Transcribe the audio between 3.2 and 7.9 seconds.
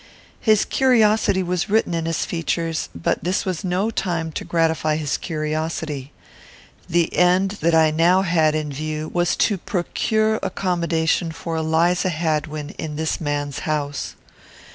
this was no time to gratify his curiosity. The end that